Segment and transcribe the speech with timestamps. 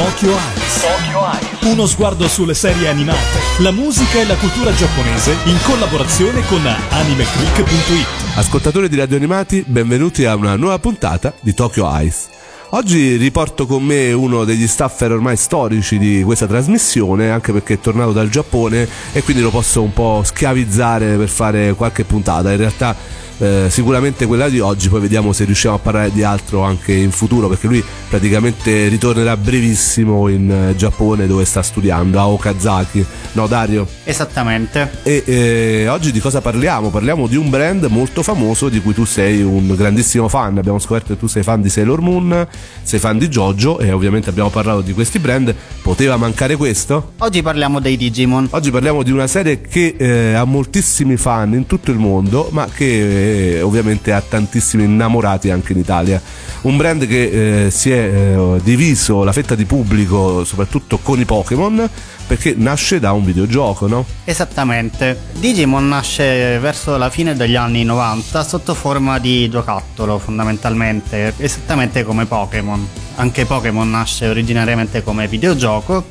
[0.00, 1.64] Tokyo Eyes.
[1.64, 8.06] Uno sguardo sulle serie animate, la musica e la cultura giapponese in collaborazione con animeclick.it.
[8.36, 12.28] Ascoltatori di Radio Animati, benvenuti a una nuova puntata di Tokyo Eyes.
[12.70, 17.80] Oggi riporto con me uno degli staffer ormai storici di questa trasmissione, anche perché è
[17.80, 22.50] tornato dal Giappone e quindi lo posso un po' schiavizzare per fare qualche puntata.
[22.52, 22.96] In realtà
[23.40, 27.10] eh, sicuramente quella di oggi, poi vediamo se riusciamo a parlare di altro anche in
[27.10, 33.04] futuro, perché lui praticamente ritornerà brevissimo in eh, Giappone dove sta studiando, a Okazaki.
[33.32, 33.86] No Dario?
[34.04, 34.90] Esattamente.
[35.04, 36.90] E eh, oggi di cosa parliamo?
[36.90, 40.58] Parliamo di un brand molto famoso di cui tu sei un grandissimo fan.
[40.58, 42.46] Abbiamo scoperto che tu sei fan di Sailor Moon,
[42.82, 45.54] sei fan di JoJo e ovviamente abbiamo parlato di questi brand.
[45.80, 47.12] Poteva mancare questo?
[47.18, 48.48] Oggi parliamo dei Digimon.
[48.50, 52.66] Oggi parliamo di una serie che eh, ha moltissimi fan in tutto il mondo, ma
[52.66, 53.29] che
[53.60, 56.20] ovviamente ha tantissimi innamorati anche in Italia.
[56.62, 61.24] Un brand che eh, si è eh, diviso la fetta di pubblico soprattutto con i
[61.24, 61.88] Pokémon
[62.30, 64.04] perché nasce da un videogioco, no?
[64.22, 65.18] Esattamente.
[65.40, 72.26] Digimon nasce verso la fine degli anni 90 sotto forma di giocattolo fondamentalmente, esattamente come
[72.26, 72.86] Pokémon.
[73.16, 76.04] Anche Pokémon nasce originariamente come videogioco,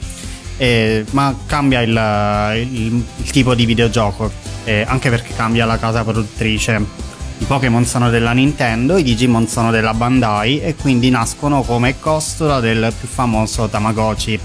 [0.58, 4.30] eh, ma cambia il, il, il, tipo di videogioco,
[4.66, 7.08] eh, anche perché cambia la casa produttrice
[7.40, 12.60] i Pokémon sono della Nintendo, i Digimon sono della Bandai e quindi nascono come costola
[12.60, 14.40] del più famoso Tamagotchi.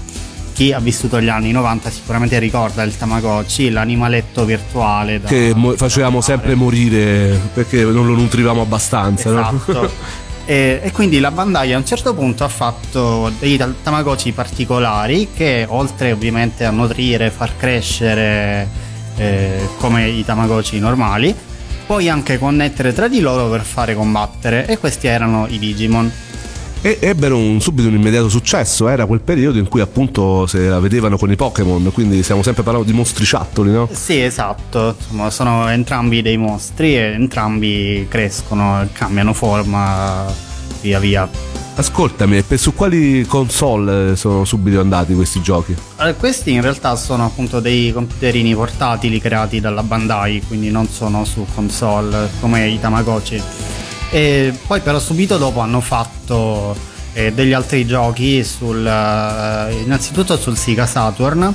[0.53, 5.19] Chi ha vissuto gli anni 90 sicuramente ricorda il Tamagotchi, l'animaletto virtuale.
[5.21, 9.29] che mo- facevamo sempre morire perché non lo nutrivamo abbastanza.
[9.29, 9.81] Esatto.
[9.81, 9.89] No?
[10.45, 15.65] e, e, quindi la Bandai a un certo punto ha fatto dei Tamagotchi particolari che
[15.67, 18.69] oltre ovviamente a nutrire, far crescere
[19.17, 21.35] eh, come i Tamagotchi normali,
[21.85, 26.11] puoi anche connettere tra di loro per fare combattere e questi erano i Digimon.
[26.81, 30.79] E ebbero un, subito un immediato successo, era quel periodo in cui appunto se la
[30.79, 33.89] vedevano con i Pokémon, quindi stiamo sempre parlando di mostriciattoli, no?
[33.91, 40.31] Sì, esatto, Insomma, sono entrambi dei mostri e entrambi crescono, cambiano forma
[40.81, 41.64] via via.
[41.77, 45.75] Ascoltami, su quali console eh, sono subito andati questi giochi?
[45.97, 51.25] Allora, questi in realtà sono appunto dei computerini portatili creati dalla Bandai, quindi non sono
[51.25, 53.41] su console come i Tamagotchi.
[54.09, 56.73] E poi però subito dopo hanno fatto
[57.11, 61.53] eh, degli altri giochi sul, eh, innanzitutto sul Sega Saturn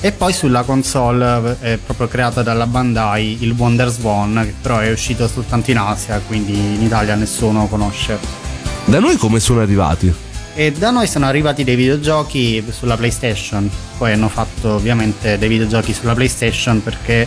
[0.00, 4.90] e poi sulla console eh, proprio creata dalla Bandai, il Wonder Swan, che però è
[4.90, 8.49] uscito soltanto in Asia, quindi in Italia nessuno conosce.
[8.84, 10.12] Da noi come sono arrivati?
[10.54, 13.70] E da noi sono arrivati dei videogiochi sulla PlayStation.
[13.96, 17.26] Poi hanno fatto ovviamente dei videogiochi sulla PlayStation perché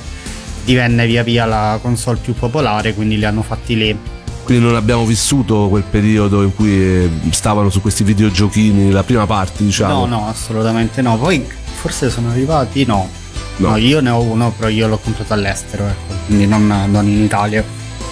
[0.66, 3.98] divenne via via la console più popolare, quindi li hanno fatti lì.
[4.44, 9.26] Quindi non abbiamo vissuto quel periodo in cui eh, stavano su questi videogiochini, la prima
[9.26, 10.06] parte, diciamo.
[10.06, 11.18] No, no, assolutamente no.
[11.18, 11.46] Poi
[11.80, 13.10] forse sono arrivati, no.
[13.58, 17.08] No, no io ne ho uno, però io l'ho comprato all'estero, ecco, quindi non, non
[17.08, 17.64] in Italia.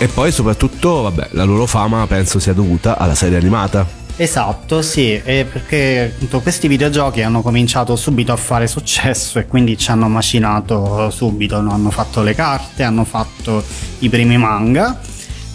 [0.01, 3.85] E poi soprattutto, vabbè, la loro fama penso sia dovuta alla serie animata.
[4.15, 9.91] Esatto, sì, perché appunto, questi videogiochi hanno cominciato subito a fare successo e quindi ci
[9.91, 11.71] hanno macinato subito, no?
[11.73, 13.63] hanno fatto le carte, hanno fatto
[13.99, 14.99] i primi manga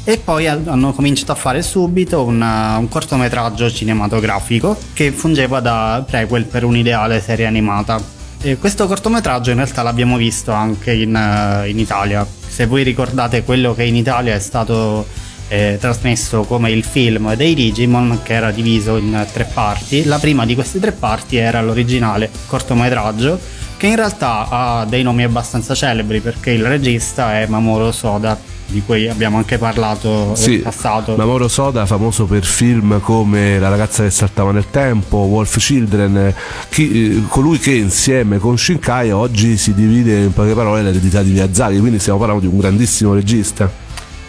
[0.05, 6.45] e poi hanno cominciato a fare subito una, un cortometraggio cinematografico che fungeva da prequel
[6.45, 8.01] per un'ideale serie animata.
[8.41, 12.25] E questo cortometraggio in realtà l'abbiamo visto anche in, in Italia,
[12.57, 15.07] se voi ricordate quello che in Italia è stato
[15.49, 20.05] eh, trasmesso come il film dei Digimon che era diviso in tre parti.
[20.05, 23.39] La prima di queste tre parti era l'originale cortometraggio
[23.77, 28.83] che in realtà ha dei nomi abbastanza celebri perché il regista è Mamoru Soda di
[28.85, 31.17] cui abbiamo anche parlato sì, in passato.
[31.17, 36.35] Mamoru Soda, famoso per film come La ragazza che saltava nel tempo, Wolf Children,
[36.69, 41.31] chi, eh, colui che insieme con Shinkai oggi si divide in poche parole l'eredità di
[41.31, 43.71] Miyazaki, quindi stiamo parlando di un grandissimo regista.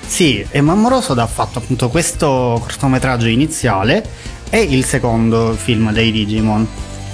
[0.05, 4.03] Sì, e Mamoru Soda ha fatto appunto questo cortometraggio iniziale
[4.49, 6.67] e il secondo film dei Digimon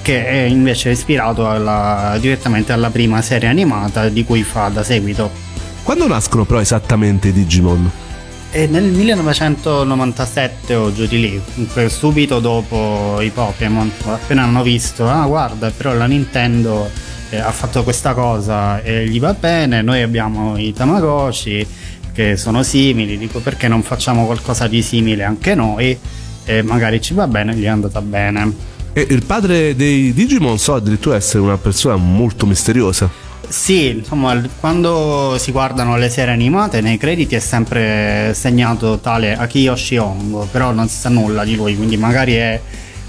[0.03, 5.42] che è invece ispirato alla, direttamente alla prima serie animata di cui fa da seguito.
[5.83, 7.91] Quando nascono però esattamente i Digimon?
[8.51, 11.41] E nel 1997 o giù di lì,
[11.89, 16.89] subito dopo i Pokémon, appena hanno visto, ah guarda, però la Nintendo
[17.31, 21.67] eh, ha fatto questa cosa e gli va bene, noi abbiamo i Tamagotchi
[22.13, 25.97] che sono simili, dico perché non facciamo qualcosa di simile anche noi
[26.45, 28.53] e magari ci va bene, gli è andata bene.
[28.93, 33.22] E il padre dei Digimon so addirittura essere una persona molto misteriosa.
[33.47, 39.97] Sì, insomma, quando si guardano le serie animate nei crediti è sempre segnato tale Akiyoshi
[39.97, 42.59] Hongo, però non si sa nulla di lui, quindi magari è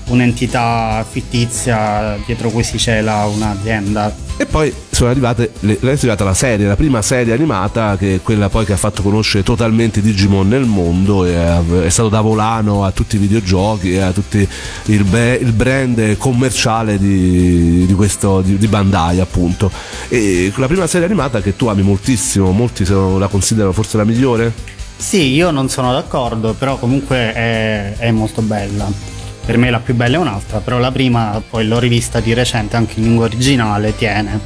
[0.08, 4.23] un'entità fittizia dietro cui si cela un'azienda.
[4.36, 8.48] E poi sono arrivate, è arrivata la serie, la prima serie animata che è quella
[8.48, 11.36] poi che ha fatto conoscere totalmente Digimon nel mondo e
[11.84, 14.46] è, stato da volano a tutti i videogiochi a tutti
[14.86, 19.70] il, be, il brand commerciale di, di, questo, di, di, Bandai appunto.
[20.08, 24.52] E la prima serie animata che tu ami moltissimo, molti la considerano forse la migliore?
[24.96, 29.13] Sì, io non sono d'accordo, però comunque è, è molto bella
[29.44, 32.76] per me la più bella è un'altra, però la prima poi l'ho rivista di recente
[32.76, 34.40] anche in lingua originale, tiene.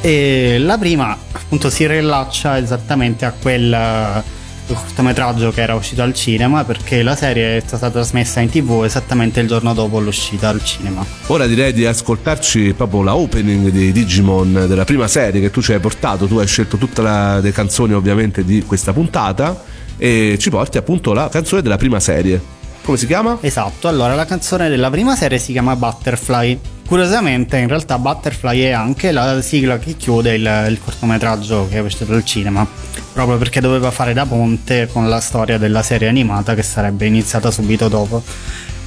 [0.00, 4.22] E la prima appunto si rilaccia esattamente a quel eh,
[4.66, 9.40] cortometraggio che era uscito al cinema perché la serie è stata trasmessa in tv esattamente
[9.40, 11.04] il giorno dopo l'uscita al cinema.
[11.28, 15.72] Ora direi di ascoltarci proprio la opening di Digimon della prima serie che tu ci
[15.72, 19.62] hai portato, tu hai scelto tutte le canzoni ovviamente di questa puntata
[19.96, 22.53] e ci porti appunto la canzone della prima serie.
[22.84, 23.38] Come si chiama?
[23.40, 26.60] Esatto, allora la canzone della prima serie si chiama Butterfly.
[26.86, 31.80] Curiosamente, in realtà Butterfly è anche la sigla che chiude il, il cortometraggio che è
[31.80, 32.66] uscito al cinema,
[33.14, 37.50] proprio perché doveva fare da ponte con la storia della serie animata che sarebbe iniziata
[37.50, 38.22] subito dopo.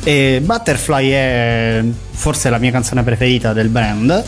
[0.03, 4.23] E Butterfly è forse la mia canzone preferita del brand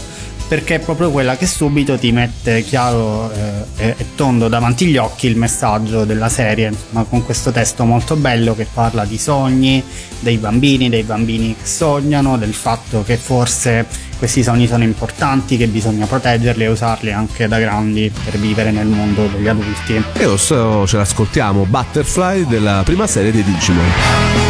[0.49, 5.27] perché è proprio quella che subito ti mette chiaro eh, e tondo davanti agli occhi
[5.27, 9.83] il messaggio della serie, ma con questo testo molto bello che parla di sogni,
[10.19, 13.85] dei bambini, dei bambini che sognano, del fatto che forse
[14.17, 18.87] questi sogni sono importanti, che bisogna proteggerli e usarli anche da grandi per vivere nel
[18.87, 20.03] mondo degli adulti.
[20.13, 24.48] E adesso ce l'ascoltiamo, Butterfly della prima serie di Digimon.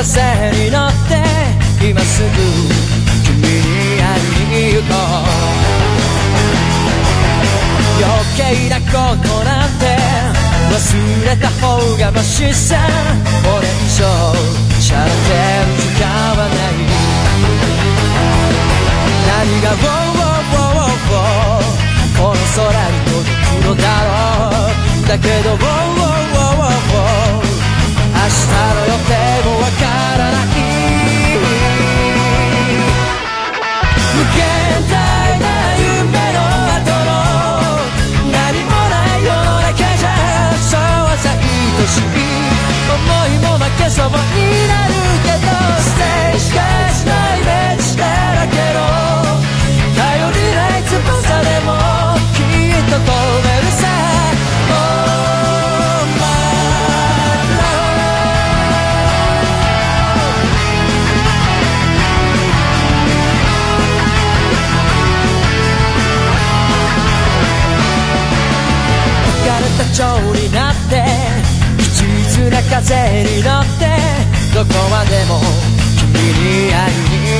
[0.00, 0.14] 風
[0.52, 1.18] に乗って
[1.84, 2.28] 今すぐ
[3.24, 5.26] 君に会いに行こう
[7.98, 8.06] 余
[8.36, 8.40] 計
[8.70, 8.86] なこ
[9.20, 9.98] となんて
[10.70, 10.78] 忘
[11.26, 12.76] れた方がマシさ。
[13.42, 14.06] これ以上
[14.80, 15.16] しゃれて
[15.66, 16.78] る時間はない。
[19.26, 21.66] 何が「ウォーウォーウォーウォー」
[22.16, 24.54] この空に届くのだろ
[25.02, 27.27] うだけど「ウォーウォーウォー明日
[28.28, 28.34] の
[28.84, 29.16] 予定
[29.48, 29.84] もわか
[30.18, 30.46] らない
[34.14, 34.38] 無限
[34.90, 34.92] 大
[35.40, 35.44] な
[35.78, 36.38] 夢の
[36.76, 37.10] 後の
[38.30, 40.06] 何もない世の中じゃ
[40.60, 42.02] そうはさ愛しい
[42.92, 44.57] 思いも負けそうに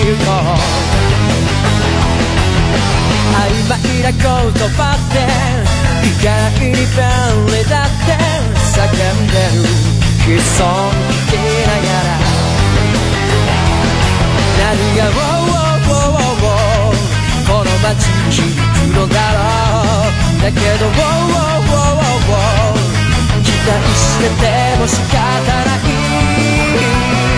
[0.09, 0.33] に行こう
[3.37, 4.21] 曖昧な言
[4.71, 5.21] 葉って
[6.07, 6.81] 意外に便
[7.47, 8.17] 利だって
[8.57, 9.69] 叫んでる。
[10.27, 11.33] 悲壮聞き
[11.67, 12.17] ながら。
[14.59, 16.97] 何が「ウォーウォーウォーウォー
[17.47, 20.43] この街に響くのだろう。
[20.43, 24.43] だけど「ウォーウォーウォーウォー期待してて
[24.79, 25.17] も仕方
[25.65, 27.38] ない。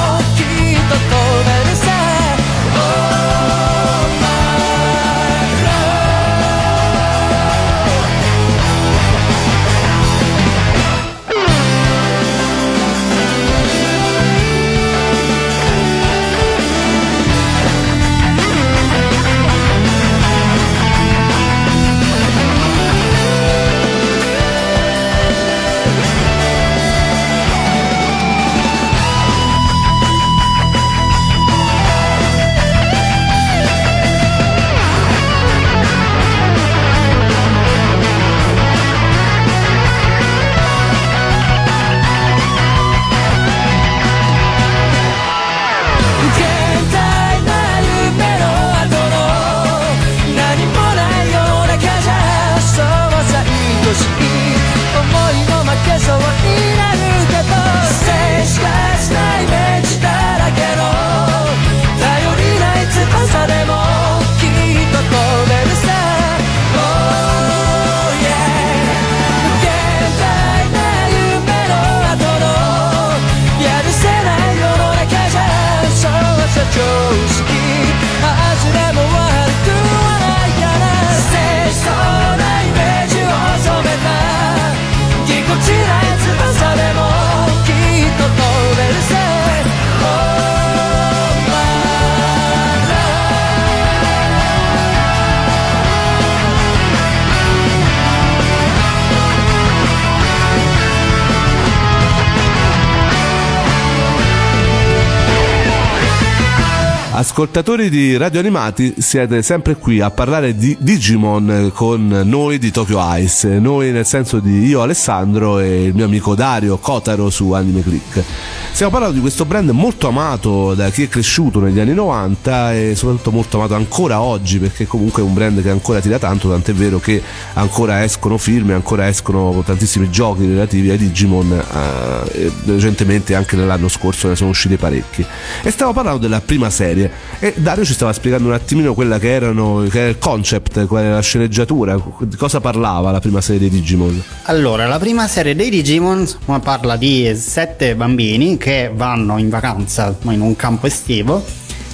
[107.21, 112.99] Ascoltatori di Radio Animati, siete sempre qui a parlare di Digimon con noi di Tokyo
[113.17, 113.59] Ice.
[113.59, 118.23] Noi nel senso di io Alessandro e il mio amico Dario Kotaro su Anime Click.
[118.71, 122.95] Stiamo parlando di questo brand molto amato da chi è cresciuto negli anni 90 e
[122.95, 126.73] soprattutto molto amato ancora oggi perché comunque è un brand che ancora tira tanto, tant'è
[126.73, 127.21] vero che
[127.53, 134.27] ancora escono film ancora escono tantissimi giochi relativi ai Digimon eh, recentemente anche nell'anno scorso
[134.27, 135.23] ne sono usciti parecchi.
[135.61, 139.31] E stiamo parlando della prima serie e Dario ci stava spiegando un attimino quella che
[139.31, 143.61] erano che era il concept, qual era la sceneggiatura, di cosa parlava la prima serie
[143.61, 144.21] dei Digimon.
[144.43, 146.27] Allora, la prima serie dei Digimon
[146.61, 151.43] parla di sette bambini che vanno in vacanza in un campo estivo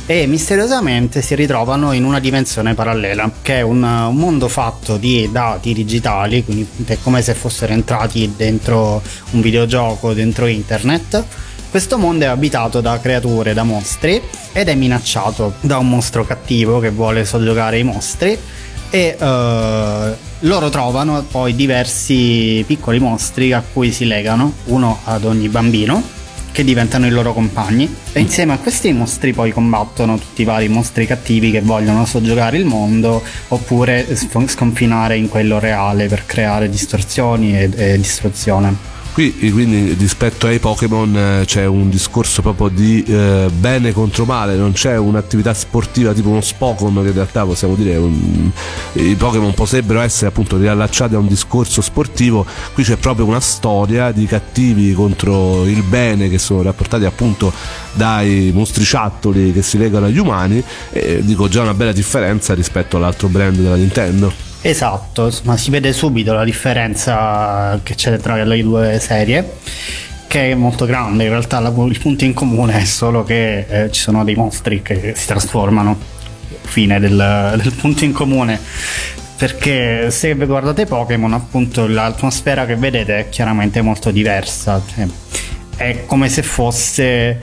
[0.09, 5.27] e misteriosamente si ritrovano in una dimensione parallela, che è un, un, mondo fatto di
[5.29, 11.25] dati digitali, quindi è come se fossero entrati dentro un videogioco, dentro internet.
[11.69, 14.21] Questo mondo è abitato da creature, da mostri
[14.53, 18.37] ed è minacciato da un mostro cattivo che vuole soggiogare i mostri
[18.89, 20.15] e uh,
[20.47, 26.01] loro trovano poi diversi piccoli mostri a cui si legano, uno ad ogni bambino,
[26.53, 30.69] che diventano i loro compagni e insieme a questi mostri poi combattono tutti i vari
[30.69, 37.59] mostri cattivi che vogliono soggiogare il mondo oppure sconfinare in quello reale per creare distorsioni
[37.59, 38.96] e, e distruzione.
[39.17, 44.55] Qui quindi rispetto ai Pokémon eh, c'è un discorso proprio di eh, bene contro male,
[44.55, 48.51] non c'è un'attività sportiva tipo uno Spokon che in realtà possiamo dire un,
[48.93, 52.45] i Pokémon potrebbero essere appunto riallacciati a un discorso sportivo,
[52.75, 57.51] qui c'è proprio una storia di cattivi contro il bene che sono rapportati appunto
[57.93, 63.29] dai mostriciattoli che si legano agli umani e dico già una bella differenza rispetto all'altro
[63.29, 64.46] brand della Nintendo.
[64.61, 69.53] Esatto, ma si vede subito la differenza che c'è tra le due serie
[70.27, 74.01] che è molto grande, in realtà il punto in comune è solo che eh, ci
[74.01, 75.97] sono dei mostri che si trasformano,
[76.61, 78.59] fine del, del punto in comune.
[79.37, 84.81] Perché se guardate Pokémon appunto l'atmosfera che vedete è chiaramente molto diversa.
[84.93, 85.07] Cioè,
[85.77, 87.39] è come se fosse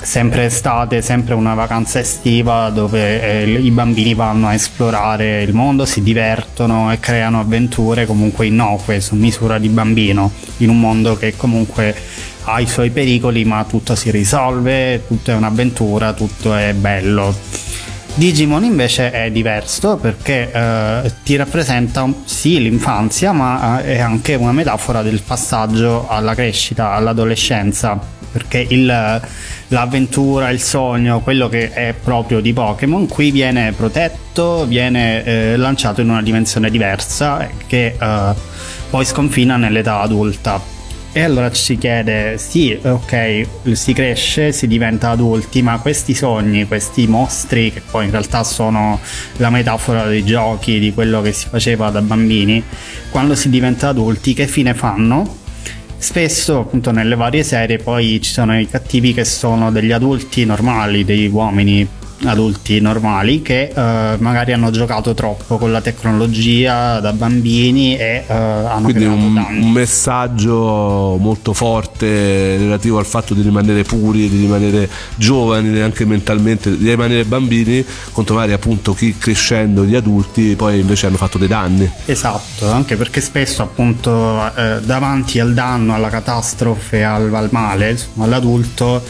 [0.00, 5.84] sempre estate, sempre una vacanza estiva dove eh, i bambini vanno a esplorare il mondo,
[5.84, 11.36] si divertono e creano avventure comunque innocue su misura di bambino, in un mondo che
[11.36, 11.94] comunque
[12.44, 17.34] ha i suoi pericoli ma tutto si risolve, tutto è un'avventura, tutto è bello.
[18.16, 24.52] Digimon invece è diverso perché eh, ti rappresenta sì l'infanzia ma eh, è anche una
[24.52, 28.84] metafora del passaggio alla crescita, all'adolescenza perché il,
[29.68, 36.00] l'avventura, il sogno, quello che è proprio di Pokémon qui viene protetto, viene eh, lanciato
[36.00, 38.34] in una dimensione diversa che eh,
[38.90, 40.60] poi sconfina nell'età adulta
[41.16, 47.06] e allora ci chiede, sì, ok, si cresce, si diventa adulti, ma questi sogni, questi
[47.06, 48.98] mostri, che poi in realtà sono
[49.36, 52.60] la metafora dei giochi, di quello che si faceva da bambini,
[53.10, 55.42] quando si diventa adulti, che fine fanno?
[56.04, 61.02] Spesso, appunto, nelle varie serie poi ci sono i cattivi che sono degli adulti normali,
[61.02, 61.88] degli uomini
[62.22, 63.80] adulti normali che uh,
[64.18, 69.60] magari hanno giocato troppo con la tecnologia da bambini e uh, hanno quindi un, danni.
[69.60, 76.76] un messaggio molto forte relativo al fatto di rimanere puri di rimanere giovani anche mentalmente
[76.76, 81.48] di rimanere bambini contro magari appunto chi crescendo gli adulti poi invece hanno fatto dei
[81.48, 87.98] danni esatto anche perché spesso appunto eh, davanti al danno alla catastrofe al, al male
[88.18, 89.02] all'adulto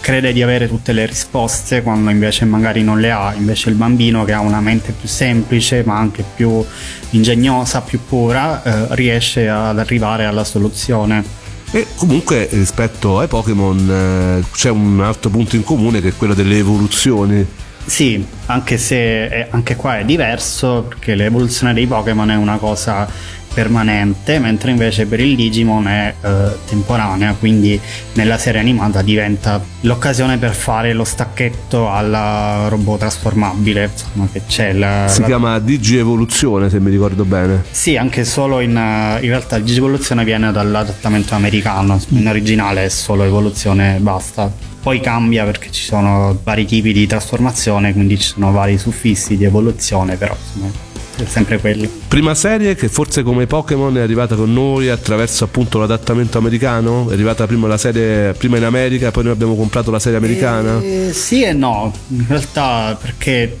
[0.00, 4.24] crede di avere tutte le risposte quando invece magari non le ha, invece il bambino
[4.24, 6.64] che ha una mente più semplice ma anche più
[7.10, 11.38] ingegnosa, più pura, eh, riesce ad arrivare alla soluzione.
[11.72, 16.34] E comunque rispetto ai Pokémon eh, c'è un altro punto in comune che è quello
[16.34, 17.46] delle evoluzioni.
[17.84, 23.08] Sì, anche se è, anche qua è diverso perché l'evoluzione dei Pokémon è una cosa
[23.52, 27.80] permanente, mentre invece per il Digimon è eh, temporanea, quindi
[28.14, 34.72] nella serie animata diventa l'occasione per fare lo stacchetto alla robot trasformabile, insomma che c'è
[34.72, 35.26] la, Si la...
[35.26, 37.64] chiama Digi Evoluzione se mi ricordo bene.
[37.70, 43.24] Sì, anche solo in, in realtà Digi Evoluzione viene dall'adattamento americano, in originale è solo
[43.24, 44.50] evoluzione e basta.
[44.82, 49.44] Poi cambia perché ci sono vari tipi di trasformazione, quindi ci sono vari suffissi di
[49.44, 50.88] evoluzione, però insomma
[51.26, 51.88] sempre quelli.
[52.08, 57.08] Prima serie che forse come Pokémon è arrivata con noi attraverso appunto l'adattamento americano?
[57.08, 60.80] È arrivata prima la serie prima in America, poi noi abbiamo comprato la serie americana?
[60.80, 63.56] Eh, sì e no, in realtà perché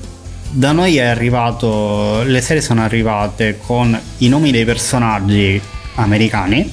[0.50, 5.60] da noi è arrivato, le serie sono arrivate con i nomi dei personaggi
[5.94, 6.70] americani,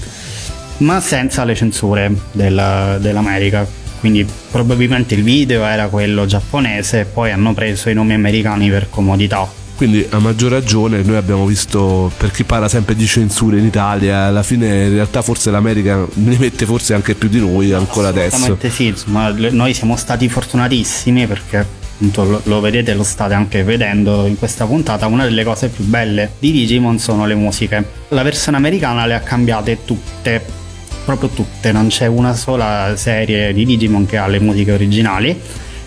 [0.78, 7.32] ma senza le censure del, dell'America quindi probabilmente il video era quello giapponese e poi
[7.32, 9.66] hanno preso i nomi americani per comodità.
[9.78, 14.24] Quindi a maggior ragione noi abbiamo visto, per chi parla sempre di censure in Italia,
[14.24, 18.58] alla fine in realtà forse l'America ne mette forse anche più di noi ancora adesso.
[18.68, 21.64] Sì, insomma, noi siamo stati fortunatissimi perché
[22.00, 26.32] lo, lo, vedete, lo state anche vedendo in questa puntata, una delle cose più belle
[26.40, 27.86] di Digimon sono le musiche.
[28.08, 30.44] La versione americana le ha cambiate tutte,
[31.06, 35.40] proprio tutte, non c'è una sola serie di Digimon che ha le musiche originali.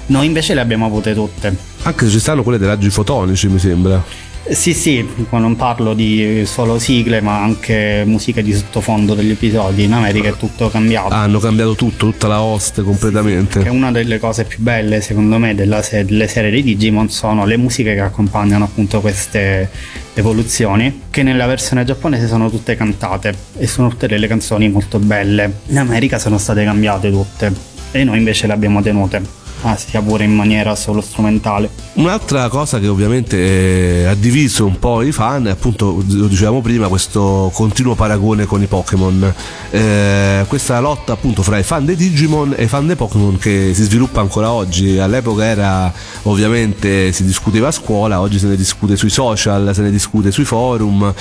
[0.07, 1.70] Noi invece le abbiamo avute tutte.
[1.83, 4.29] Anche se ci stanno quelle dei raggi fotonici, mi sembra.
[4.49, 9.85] Sì, sì, non parlo di solo sigle, ma anche musiche di sottofondo degli episodi.
[9.85, 11.15] In America è tutto cambiato.
[11.15, 13.61] hanno cambiato tutto, tutta la host completamente.
[13.61, 17.47] Sì, è una delle cose più belle, secondo me, se- delle serie di Digimon sono
[17.47, 19.71] le musiche che accompagnano appunto queste
[20.15, 25.61] evoluzioni, che nella versione giapponese sono tutte cantate e sono tutte delle canzoni molto belle.
[25.67, 27.53] In America sono state cambiate tutte
[27.93, 31.71] e noi invece le abbiamo tenute ah, sia pure in maniera solo strumentale.
[31.95, 36.61] Un'altra cosa che ovviamente eh, ha diviso un po' i fan è appunto, lo dicevamo
[36.61, 39.35] prima, questo continuo paragone con i Pokémon.
[39.71, 43.73] Eh, questa lotta appunto fra i fan dei Digimon e i fan dei Pokémon che
[43.75, 44.99] si sviluppa ancora oggi.
[44.99, 49.91] All'epoca era ovviamente si discuteva a scuola, oggi se ne discute sui social, se ne
[49.91, 51.13] discute sui forum.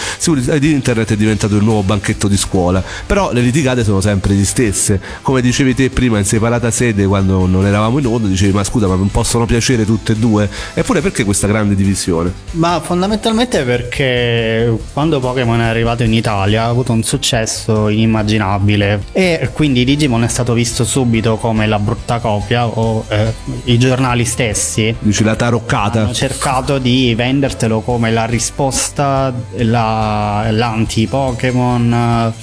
[0.80, 2.84] Internet è diventato il nuovo banchetto di scuola.
[3.06, 5.02] Però le litigate sono sempre le stesse.
[5.22, 8.88] Come dicevi te prima in separata sede quando non eravamo in onda dicevi ma scusa
[8.88, 10.50] ma non possono piacere tutte e due?
[10.74, 12.32] Eppure perché questa grande divisione?
[12.52, 19.50] Ma fondamentalmente perché quando Pokémon è arrivato in Italia ha avuto un successo inimmaginabile e
[19.54, 23.34] quindi Digimon è stato visto subito come la brutta copia o eh,
[23.66, 24.96] i giornali stessi.
[25.00, 26.02] Dici la taroccata.
[26.02, 32.34] Hanno cercato di vendertelo come la risposta la, l'anti Pokémon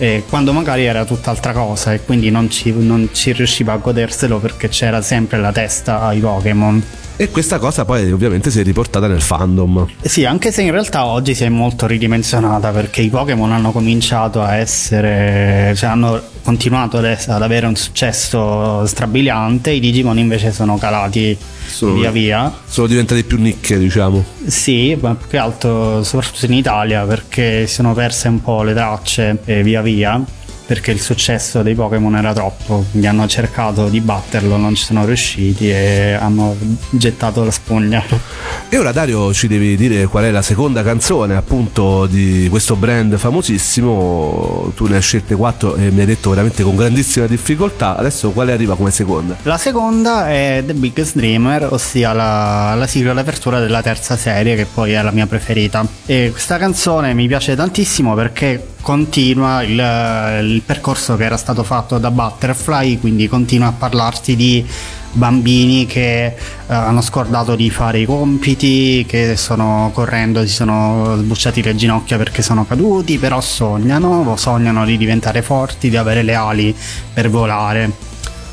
[0.00, 4.38] eh, quando magari era tutt'altra cosa e quindi non ci, non ci riusciva a goderselo
[4.38, 6.82] perché c'era sempre la testa ai Pokémon.
[7.20, 9.86] E questa cosa poi ovviamente si è riportata nel fandom.
[10.00, 14.40] Sì, anche se in realtà oggi si è molto ridimensionata perché i Pokémon hanno cominciato
[14.40, 21.36] a essere, cioè hanno continuato ad avere un successo strabiliante, i Digimon invece sono calati
[21.66, 22.50] sono, via via.
[22.64, 24.24] Sono diventati più nicchie, diciamo.
[24.46, 28.72] Sì, ma più che altro soprattutto in Italia perché si sono perse un po' le
[28.72, 30.24] tracce eh, via via
[30.70, 35.04] perché il successo dei Pokémon era troppo, quindi hanno cercato di batterlo, non ci sono
[35.04, 36.56] riusciti e hanno
[36.90, 38.00] gettato la spugna.
[38.68, 43.16] E ora Dario ci devi dire qual è la seconda canzone appunto di questo brand
[43.16, 48.30] famosissimo, tu ne hai scelte quattro e mi hai detto veramente con grandissima difficoltà, adesso
[48.30, 49.38] quale arriva come seconda?
[49.42, 54.66] La seconda è The Biggest Dreamer, ossia la, la sigla d'apertura della terza serie che
[54.72, 55.84] poi è la mia preferita.
[56.06, 59.70] E questa canzone mi piace tantissimo perché continua il,
[60.42, 64.66] il, percorso che era stato fatto da Butterfly, quindi continua a parlarti di
[65.12, 71.62] bambini che uh, hanno scordato di fare i compiti, che sono correndo, si sono sbucciati
[71.62, 76.74] le ginocchia perché sono caduti, però sognano, sognano di diventare forti, di avere le ali
[77.12, 78.08] per volare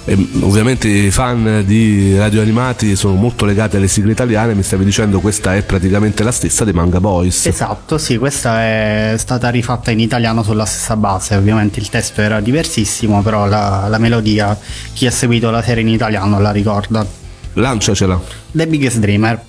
[0.06, 4.84] e ovviamente i fan di radio animati sono molto legati alle sigle italiane, mi stavi
[4.84, 7.46] dicendo questa è praticamente la stessa dei Manga Boys.
[7.46, 12.40] Esatto, sì, questa è stata rifatta in italiano sulla stessa base, ovviamente il testo era
[12.40, 14.58] diversissimo, però la, la melodia,
[14.92, 17.06] chi ha seguito la serie in italiano la ricorda.
[17.54, 18.20] Lanciacela.
[18.50, 19.40] The Biggest Dreamer.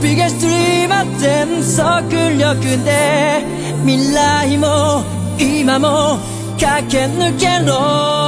[0.00, 3.42] biggest dreamer 全速力で
[3.84, 5.02] 未来も
[5.38, 6.18] 今も
[6.58, 8.27] 駆け抜けろ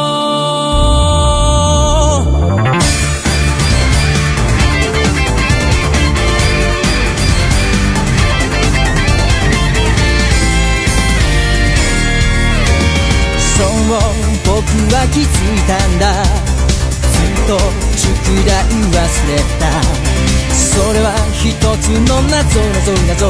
[14.94, 16.24] は気づいたんだ。
[16.24, 17.58] ずっと
[17.96, 18.06] 宿
[18.46, 18.54] 題
[18.92, 19.62] 忘れた。
[20.54, 23.30] それは一つの謎謎謎。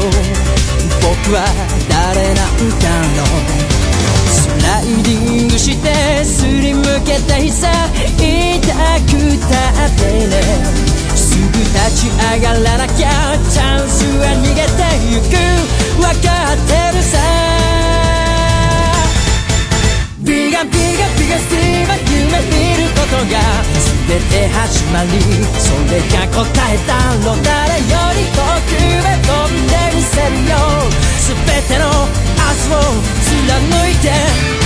[1.00, 1.44] 僕は
[1.88, 2.84] 誰なんだ
[3.16, 3.40] ろう。
[4.30, 7.68] スライディングしてすりむけてさ
[8.16, 8.22] 痛
[9.06, 10.32] くたってね。
[11.14, 13.38] すぐ立ち上がらなきゃ。
[13.50, 15.30] チャンスは逃げてゆく。
[15.96, 17.41] 分かってるさ。
[20.64, 23.34] ビガビガビガスティーは夢見ることが
[24.06, 25.18] 全て始まり
[25.58, 26.38] それが答
[26.72, 26.94] えだ
[27.24, 30.54] ろう誰より遠くへ飛んでみせるよ
[31.18, 31.34] 全
[31.66, 32.86] ての明日を
[33.22, 34.61] 貫いて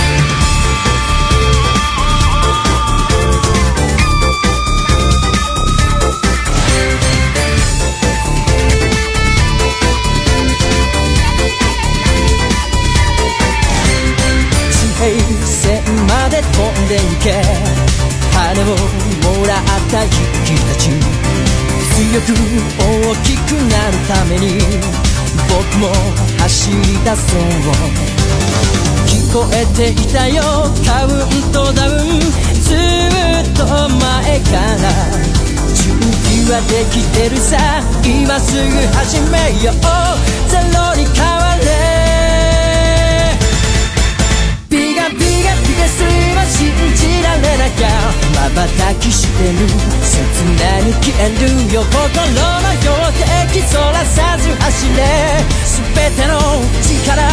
[14.97, 15.13] 平
[15.45, 17.43] 線まで飛んでいけ。
[18.33, 20.09] 羽をもらった勇
[20.43, 20.89] 気たち。
[21.93, 22.25] 強く
[22.79, 24.59] 大きくなるために
[25.49, 25.89] 僕も
[26.39, 27.41] 走り出そう
[29.05, 30.41] 聞こえていたよ。
[30.85, 32.19] カウントダウン。
[32.61, 32.77] ずっ
[33.55, 34.77] と前から。
[35.73, 37.57] 準備はできてるさ。
[38.03, 38.61] 今すぐ
[38.97, 39.75] 始めよう。
[40.49, 41.36] ゼロに変
[45.87, 46.03] す
[46.35, 47.87] は信じられなきゃ
[48.51, 49.67] 瞬きしてる
[50.03, 50.13] 切
[50.59, 52.91] なに消えるよ心の標
[53.51, 55.03] 的そらさず走れ
[55.63, 56.39] 全ての
[56.83, 57.23] 力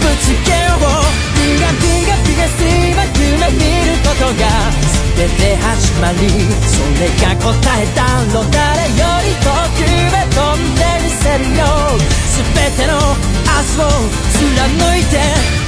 [0.00, 2.62] ぶつけようビガビガビガす
[2.94, 4.42] は夢見ることが
[5.16, 6.28] 全て始まり
[6.66, 7.50] それが答
[7.80, 11.64] えだろう誰より遠くへ飛んでみせるよ
[12.34, 12.98] 全ての
[13.46, 13.90] 明日を
[14.32, 15.64] 貫いて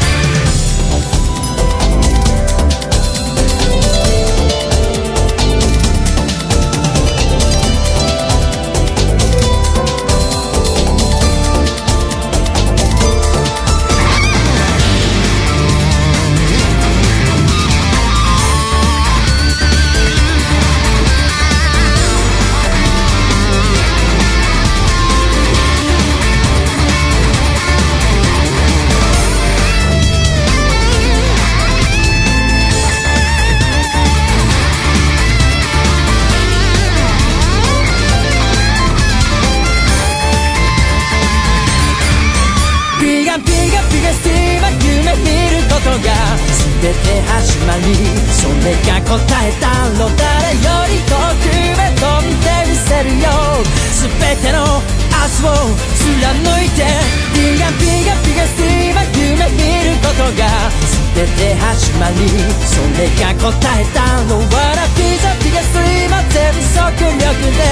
[61.26, 62.16] 全て始まり。
[62.64, 67.62] それが答えだろうわらビザピガスティーは全速力で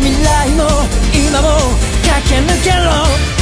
[0.00, 0.64] 未来も
[1.12, 1.48] 今も
[2.02, 3.35] 駆け抜けろ。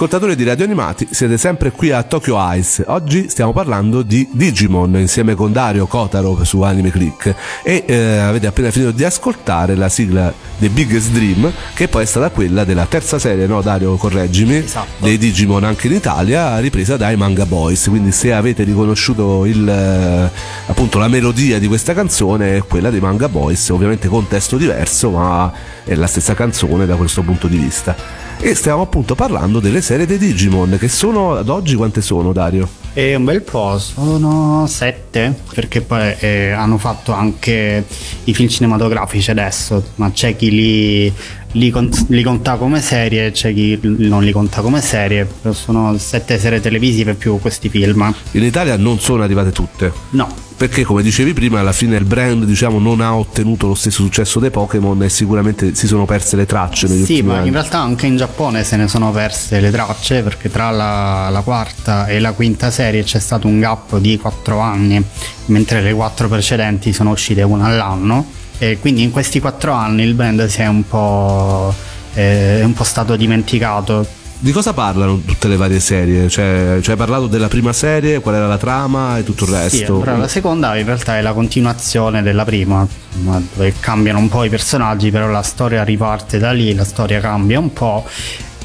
[0.00, 2.82] Ascoltatori di Radio Animati, siete sempre qui a Tokyo Ice.
[2.86, 8.46] Oggi stiamo parlando di Digimon insieme con Dario Kotaro su Anime Click e eh, avete
[8.46, 12.86] appena finito di ascoltare la sigla The Biggest Dream che poi è stata quella della
[12.86, 15.04] terza serie, no Dario, correggimi, Esatto.
[15.04, 17.84] dei Digimon anche in Italia, ripresa dai Manga Boys.
[17.88, 20.30] Quindi se avete riconosciuto il, eh,
[20.64, 25.10] appunto la melodia di questa canzone è quella dei Manga Boys, ovviamente con testo diverso,
[25.10, 25.52] ma
[25.84, 28.29] è la stessa canzone da questo punto di vista.
[28.42, 32.66] E stiamo appunto parlando delle serie dei Digimon, che sono ad oggi quante sono, Dario?
[32.94, 37.84] E un bel po', sono sette, perché poi eh, hanno fatto anche
[38.24, 41.12] i film cinematografici adesso, ma c'è chi li,
[41.52, 45.96] li, con- li conta come serie, c'è chi non li conta come serie, però sono
[45.98, 48.12] sette serie televisive più questi film.
[48.32, 49.92] In Italia non sono arrivate tutte.
[50.10, 54.02] No, Perché come dicevi prima, alla fine il brand diciamo, non ha ottenuto lo stesso
[54.02, 57.46] successo dei Pokémon e sicuramente si sono perse le tracce negli Sì, ma anni.
[57.46, 61.40] in realtà anche in Giappone se ne sono perse le tracce perché tra la, la
[61.40, 65.02] quarta e la quinta serie c'è stato un gap di 4 anni,
[65.46, 68.26] mentre le quattro precedenti sono uscite una all'anno
[68.62, 71.74] e quindi in questi 4 anni il brand si è un po',
[72.12, 74.06] eh, è un po' stato dimenticato.
[74.38, 76.28] Di cosa parlano tutte le varie serie?
[76.28, 79.56] Cioè, cioè hai parlato della prima serie, qual era la trama e tutto il Sì,
[79.56, 79.98] resto?
[79.98, 82.86] però la seconda in realtà è la continuazione della prima,
[83.22, 87.20] ma dove cambiano un po' i personaggi, però la storia riparte da lì, la storia
[87.20, 88.06] cambia un po',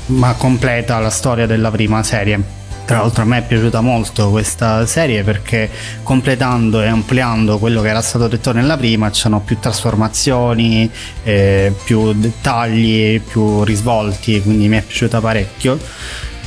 [0.07, 2.41] ma completa la storia della prima serie.
[2.85, 5.69] Tra l'altro a me è piaciuta molto questa serie perché
[6.03, 10.89] completando e ampliando quello che era stato detto nella prima c'erano più trasformazioni,
[11.23, 15.79] eh, più dettagli, più risvolti, quindi mi è piaciuta parecchio.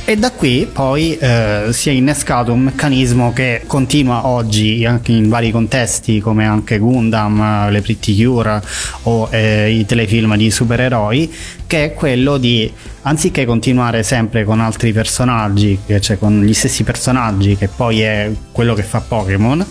[0.09, 5.29] E da qui poi eh, si è innescato un meccanismo che continua oggi anche in
[5.29, 8.59] vari contesti come anche Gundam, eh, le Pretty Cure
[9.03, 11.31] o eh, i telefilm di supereroi
[11.67, 17.55] che è quello di anziché continuare sempre con altri personaggi, cioè con gli stessi personaggi
[17.55, 19.63] che poi è quello che fa Pokémon,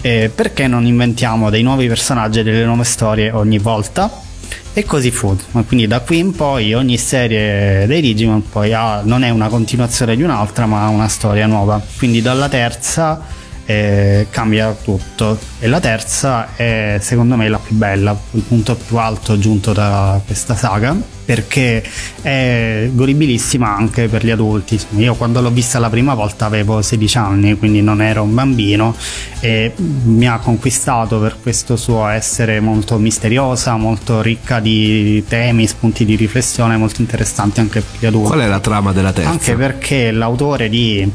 [0.00, 4.23] eh, perché non inventiamo dei nuovi personaggi e delle nuove storie ogni volta?
[4.76, 5.36] E così fu,
[5.68, 10.16] quindi da qui in poi ogni serie dei Digimon poi ha- non è una continuazione
[10.16, 11.80] di un'altra ma una storia nuova.
[11.96, 13.20] Quindi dalla terza
[13.66, 15.38] eh, cambia tutto.
[15.58, 20.20] E la terza è secondo me la più bella, il punto più alto giunto da
[20.24, 21.82] questa saga, perché
[22.20, 24.78] è godibilissima anche per gli adulti.
[24.96, 28.94] Io quando l'ho vista la prima volta avevo 16 anni, quindi non ero un bambino
[29.40, 36.04] e mi ha conquistato per questo suo essere molto misteriosa, molto ricca di temi, spunti
[36.04, 38.28] di riflessione molto interessanti anche per gli adulti.
[38.28, 39.30] Qual è la trama della terza?
[39.30, 41.10] Anche perché l'autore di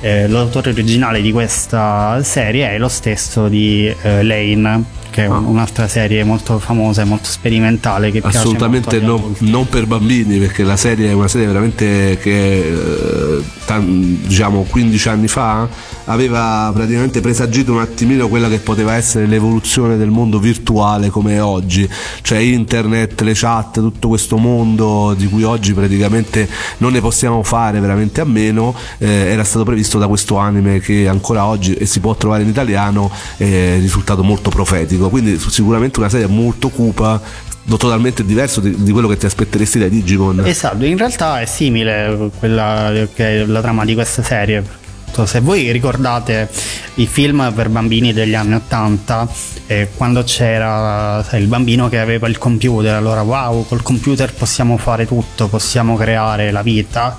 [0.00, 5.88] eh, l'autore originale di questa serie è lo stesso di eh, Lane che è un'altra
[5.88, 11.10] serie molto famosa e molto sperimentale che Assolutamente no- non per bambini, perché la serie
[11.10, 13.42] è una serie veramente che eh,
[13.78, 15.68] diciamo 15 anni fa
[16.06, 21.42] aveva praticamente presagito un attimino quella che poteva essere l'evoluzione del mondo virtuale come è
[21.42, 21.88] oggi,
[22.22, 27.78] cioè internet, le chat, tutto questo mondo di cui oggi praticamente non ne possiamo fare
[27.78, 32.00] veramente a meno, eh, era stato previsto da questo anime che ancora oggi e si
[32.00, 37.20] può trovare in italiano è risultato molto profetico, quindi sicuramente una serie molto cupa
[37.68, 40.42] totalmente diverso di, di quello che ti aspetteresti dai Digimon.
[40.44, 44.78] Esatto, in realtà è simile quella che è la trama di questa serie.
[45.24, 46.48] Se voi ricordate
[46.94, 49.28] i film per bambini degli anni 80,
[49.66, 54.78] eh, quando c'era sai, il bambino che aveva il computer, allora wow, col computer possiamo
[54.78, 57.18] fare tutto, possiamo creare la vita.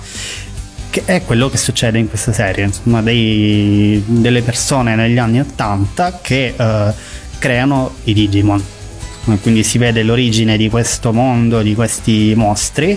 [0.90, 6.18] Che è quello che succede in questa serie, insomma, dei- delle persone negli anni 80
[6.20, 6.92] che eh,
[7.42, 8.62] creano i Digimon.
[9.40, 12.96] Quindi si vede l'origine di questo mondo, di questi mostri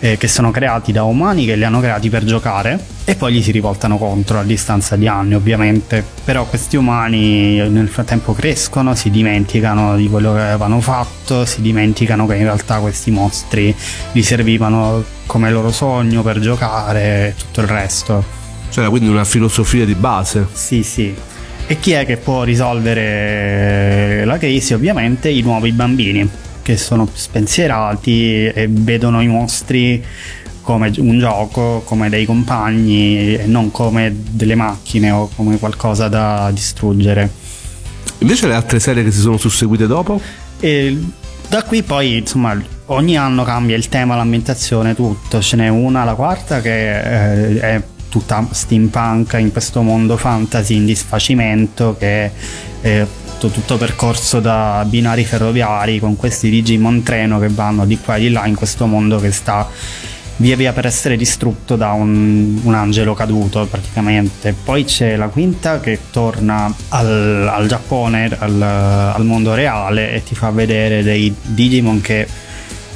[0.00, 3.42] eh, che sono creati da umani che li hanno creati per giocare e poi gli
[3.42, 6.04] si rivoltano contro a distanza di anni ovviamente.
[6.24, 12.26] Però questi umani nel frattempo crescono, si dimenticano di quello che avevano fatto, si dimenticano
[12.26, 13.74] che in realtà questi mostri
[14.12, 18.38] li servivano come loro sogno per giocare e tutto il resto.
[18.70, 20.46] C'era quindi una filosofia di base.
[20.52, 21.14] Sì, sì.
[21.70, 24.74] E chi è che può risolvere la crisi?
[24.74, 26.28] Ovviamente i nuovi bambini,
[26.62, 30.04] che sono spensierati e vedono i mostri
[30.62, 36.50] come un gioco, come dei compagni e non come delle macchine o come qualcosa da
[36.52, 37.30] distruggere.
[38.18, 40.20] Invece le altre serie che si sono susseguite dopo?
[40.58, 40.98] E
[41.48, 45.40] da qui poi, insomma, ogni anno cambia il tema, l'ambientazione, tutto.
[45.40, 50.84] Ce n'è una, la quarta, che eh, è tutta steampunk in questo mondo fantasy in
[50.84, 52.30] disfacimento, che
[52.82, 53.06] è
[53.40, 58.20] tutto, tutto percorso da binari ferroviari con questi Digimon treno che vanno di qua e
[58.20, 59.66] di là in questo mondo che sta
[60.36, 64.54] via via per essere distrutto da un, un angelo caduto praticamente.
[64.62, 70.34] Poi c'è la quinta che torna al, al Giappone, al, al mondo reale e ti
[70.34, 72.26] fa vedere dei Digimon che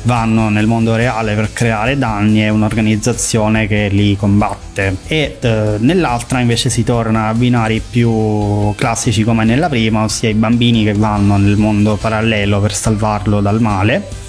[0.04, 4.96] vanno nel mondo reale per creare danni e un'organizzazione che li combatte.
[5.06, 10.34] E eh, nell'altra invece si torna a binari più classici come nella prima ossia i
[10.34, 14.22] bambini che vanno nel mondo parallelo per salvarlo dal male.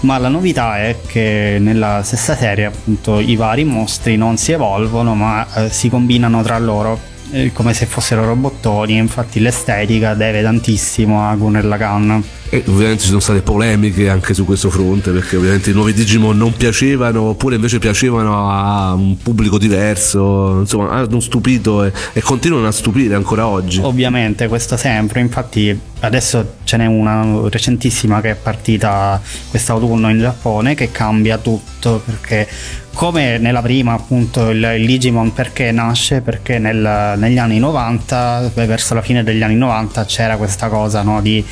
[0.00, 5.14] Ma la novità è che nella stessa serie appunto i vari mostri non si evolvono
[5.16, 7.00] ma eh, si combinano tra loro
[7.32, 8.96] eh, come se fossero robottoni.
[8.96, 14.44] Infatti l'estetica deve tantissimo a Gunnar Lagan E ovviamente ci sono state polemiche anche su
[14.44, 19.58] questo fronte perché ovviamente i nuovi Digimon non piacevano oppure invece piacevano a un pubblico
[19.58, 23.80] diverso, insomma hanno stupito e, e continuano a stupire ancora oggi.
[23.82, 30.74] Ovviamente, questo sempre, infatti adesso ce n'è una recentissima che è partita quest'autunno in Giappone
[30.74, 32.46] che cambia tutto perché
[32.94, 36.20] come nella prima appunto il, il Digimon perché nasce?
[36.20, 41.02] Perché nel- negli anni 90, beh, verso la fine degli anni 90 c'era questa cosa
[41.02, 41.44] no, di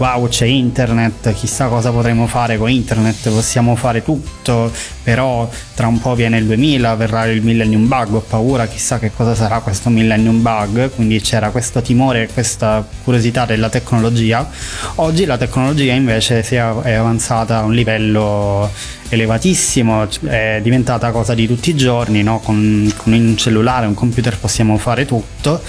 [0.00, 6.00] wow c'è internet, chissà cosa potremo fare con internet, possiamo fare tutto, però tra un
[6.00, 9.90] po' viene il 2000, verrà il millennium bug, ho paura, chissà che cosa sarà questo
[9.90, 14.48] millennium bug, quindi c'era questo timore, questa curiosità della tecnologia.
[14.96, 18.70] Oggi la tecnologia invece è avanzata a un livello
[19.10, 22.40] elevatissimo, è diventata cosa di tutti i giorni, no?
[22.40, 25.60] con, con un cellulare, un computer possiamo fare tutto.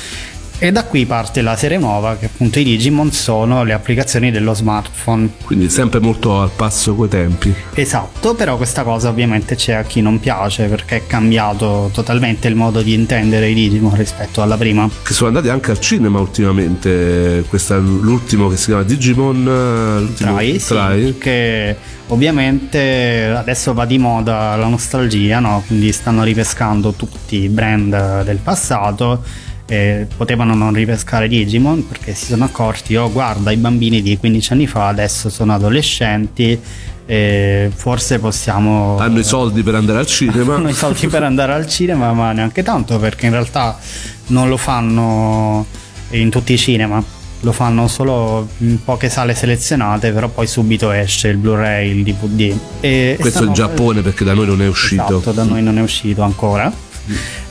[0.63, 4.54] E da qui parte la serie nuova, che appunto i Digimon sono le applicazioni dello
[4.54, 5.28] smartphone.
[5.43, 7.52] Quindi sempre molto al passo coi tempi.
[7.74, 12.54] Esatto, però questa cosa ovviamente c'è a chi non piace perché è cambiato totalmente il
[12.54, 14.88] modo di intendere i Digimon rispetto alla prima.
[15.02, 17.43] Che sono andati anche al cinema ultimamente.
[17.50, 21.17] Questo è l'ultimo che si chiama Digimon eh, l'ultimo- Try, sì, Try.
[21.17, 21.76] che
[22.10, 25.63] ovviamente adesso va di moda la nostalgia, no?
[25.65, 29.24] quindi stanno ripescando tutti i brand del passato.
[29.71, 34.51] E potevano non ripescare Digimon perché si sono accorti, oh guarda, i bambini di 15
[34.51, 36.60] anni fa adesso sono adolescenti,
[37.05, 40.55] E forse possiamo Hanno i soldi per andare al cinema.
[40.60, 43.79] hanno i soldi per andare al cinema, ma neanche tanto perché in realtà
[44.27, 45.65] non lo fanno
[46.10, 47.01] in tutti i cinema,
[47.39, 52.53] lo fanno solo in poche sale selezionate, però poi subito esce il Blu-ray, il DVD.
[52.81, 55.19] E Questo è il Giappone perché da noi non è uscito.
[55.19, 56.89] Esatto, da noi non è uscito ancora.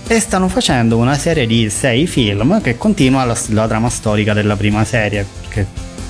[0.06, 4.56] E stanno facendo una serie di sei film che continua la, la trama storica della
[4.56, 5.24] prima serie.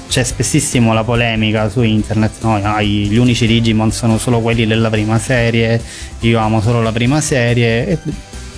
[0.09, 2.43] C'è spessissimo la polemica su internet.
[2.43, 5.81] No, gli unici Digimon sono solo quelli della prima serie.
[6.21, 7.87] Io amo solo la prima serie.
[7.87, 7.99] E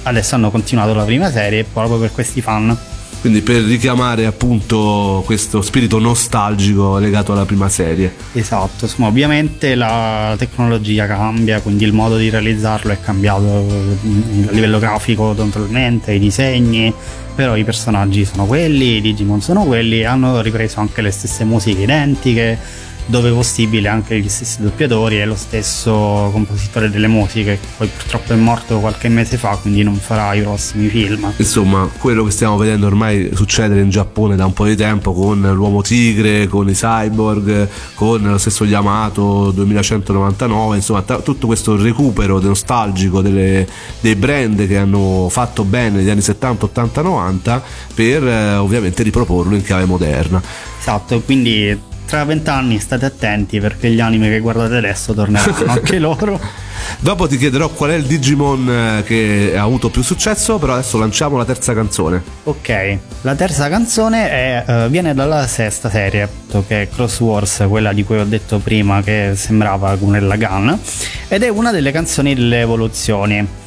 [0.04, 2.76] adesso hanno continuato la prima serie proprio per questi fan.
[3.22, 8.12] Quindi per richiamare appunto questo spirito nostalgico legato alla prima serie.
[8.32, 13.64] Esatto, insomma, ovviamente la tecnologia cambia, quindi il modo di realizzarlo è cambiato
[14.04, 16.92] mm, a livello grafico totalmente, i disegni,
[17.32, 21.82] però i personaggi sono quelli, i Digimon sono quelli hanno ripreso anche le stesse musiche
[21.82, 22.58] identiche,
[23.06, 28.32] dove possibile anche gli stessi doppiatori e lo stesso compositore delle musiche, che poi purtroppo
[28.32, 31.32] è morto qualche mese fa, quindi non farà i prossimi film.
[31.36, 35.40] Insomma, quello che stiamo vedendo ormai succedere in Giappone da un po' di tempo con
[35.40, 42.40] l'uomo tigre, con i cyborg, con lo stesso Yamato 2199, insomma, ta- tutto questo recupero
[42.40, 43.66] nostalgico delle-
[44.00, 47.62] dei brand che hanno fatto bene negli anni 70, 80, 90
[47.94, 50.42] per eh, ovviamente riproporlo in chiave moderna.
[50.78, 56.38] Esatto, quindi tra vent'anni state attenti perché gli anime che guardate adesso torneranno anche loro.
[56.98, 60.98] Dopo ti chiederò qual è il Digimon eh, che ha avuto più successo, però adesso
[60.98, 62.22] lanciamo la terza canzone.
[62.44, 66.28] Ok, la terza canzone è, eh, viene dalla sesta serie,
[66.66, 70.78] che è Cross Wars, quella di cui ho detto prima che sembrava Gunella Gun,
[71.28, 73.60] ed è una delle canzoni delle evoluzioni.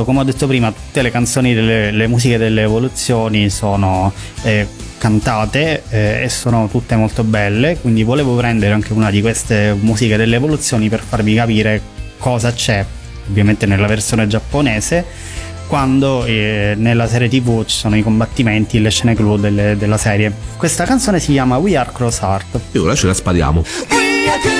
[0.00, 4.66] Appunto, come ho detto prima, tutte le canzoni, delle, le musiche delle evoluzioni sono eh,
[4.98, 7.78] cantate eh, e sono tutte molto belle.
[7.80, 11.80] Quindi volevo prendere anche una di queste musiche delle evoluzioni per farvi capire
[12.18, 12.84] cosa c'è,
[13.28, 19.14] ovviamente nella versione giapponese quando eh, nella serie tv ci sono i combattimenti, le scene
[19.14, 20.32] clou delle- della serie.
[20.56, 22.60] Questa canzone si chiama We Are Cross Heart.
[22.72, 24.59] E ora ce la spariamo.「こ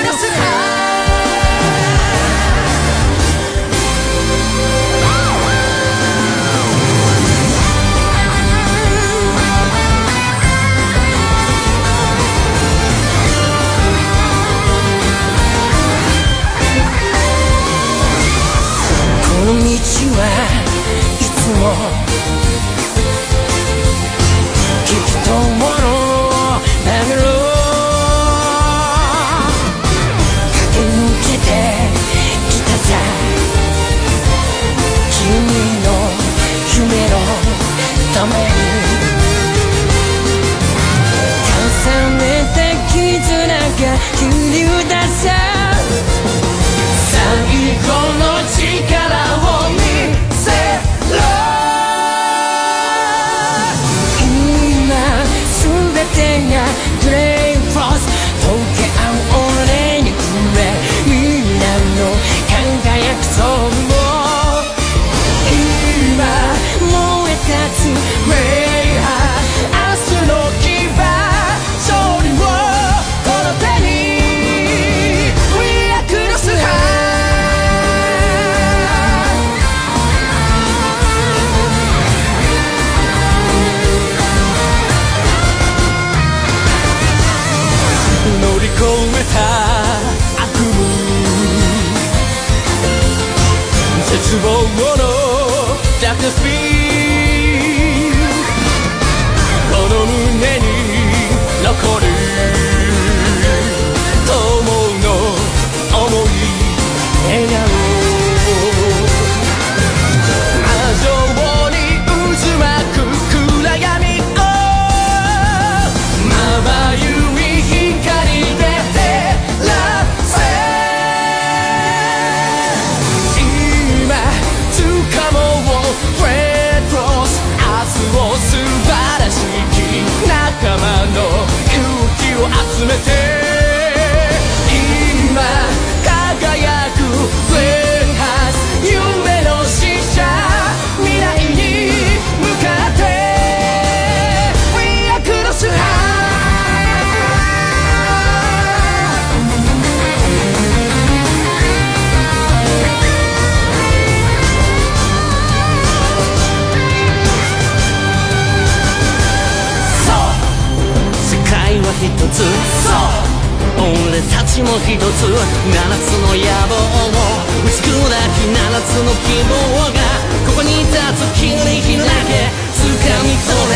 [165.61, 167.21] 七つの野望を
[167.65, 169.53] 薄く砕き七つの希望
[169.93, 170.01] が
[170.47, 172.33] ここに立つ切り開け
[172.73, 172.89] 掴
[173.21, 173.75] み取れ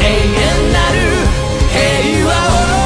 [0.00, 0.96] 永遠なる
[1.72, 2.30] 平和
[2.64, 2.78] を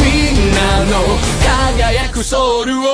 [0.00, 1.53] みんなの
[2.14, 2.86] くソウルを今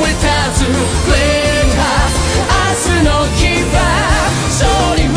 [0.00, 0.70] 燃えたずフ
[1.12, 3.76] レームハー明日の希望
[4.48, 4.56] 勝
[4.96, 5.12] 利を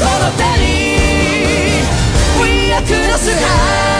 [0.00, 0.64] この手に
[2.40, 3.99] We are cross high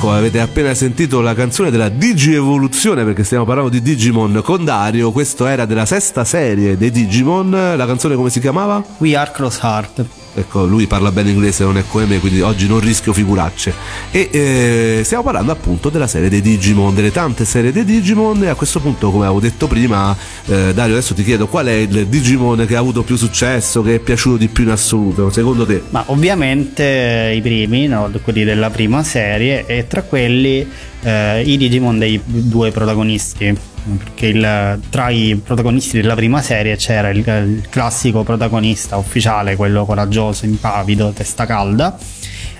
[0.00, 4.64] ecco, avete appena sentito la canzone della Digi Evoluzione perché stiamo parlando di Digimon con
[4.64, 5.12] Dario.
[5.12, 7.50] Questo era della sesta serie dei Digimon.
[7.50, 8.82] La canzone come si chiamava?
[8.96, 10.19] We are cross heart.
[10.32, 13.74] Ecco, lui parla bene inglese, non è come me, quindi oggi non rischio figuracce.
[14.10, 18.44] E eh, stiamo parlando appunto della serie dei Digimon, delle tante serie dei Digimon.
[18.44, 20.16] E a questo punto, come avevo detto prima,
[20.46, 23.96] eh, Dario, adesso ti chiedo qual è il Digimon che ha avuto più successo, che
[23.96, 25.82] è piaciuto di più in assoluto, secondo te?
[25.90, 30.66] Ma ovviamente i primi, no, quelli della prima serie, e tra quelli
[31.02, 33.56] eh, i Digimon dei due protagonisti.
[33.96, 39.84] Perché il- tra i protagonisti della prima serie c'era il, il classico protagonista ufficiale, quello
[39.84, 41.96] coraggioso, impavido, testa calda,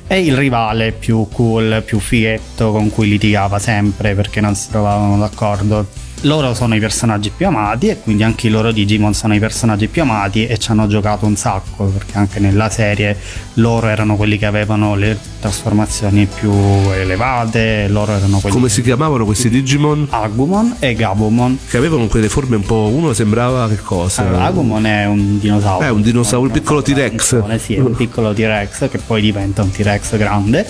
[0.06, 5.18] e il rivale più cool, più fighetto con cui litigava sempre perché non si trovavano
[5.18, 5.86] d'accordo.
[6.24, 9.88] Loro sono i personaggi più amati e quindi anche i loro Digimon sono i personaggi
[9.88, 13.16] più amati e ci hanno giocato un sacco perché anche nella serie
[13.54, 16.52] loro erano quelli che avevano le trasformazioni più
[16.92, 20.08] elevate, loro erano quelli Come che- si chiamavano questi Digimon?
[20.10, 21.58] Agumon e Gabumon.
[21.66, 22.90] Che avevano quelle forme un po'.
[22.92, 24.20] Uno sembrava che cosa?
[24.20, 25.86] Allora, Agumon è un dinosauro.
[25.86, 27.56] È un dinosauro, un piccolo T-Rex.
[27.56, 30.66] Sì, è un piccolo T-Rex che poi diventa un T-Rex grande.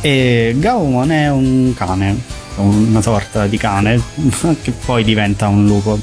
[0.00, 4.00] E Gabumon è un cane, una sorta di cane
[4.62, 5.98] che poi diventa un lupo.